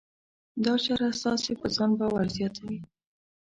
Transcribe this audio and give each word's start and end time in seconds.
دا 0.63 0.73
چاره 0.83 1.07
ستاسې 1.19 1.51
په 1.61 1.67
ځان 1.75 1.91
باور 1.99 2.25
زیاتوي. 2.37 2.79